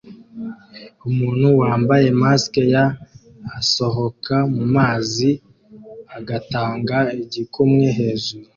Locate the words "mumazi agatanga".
4.55-6.97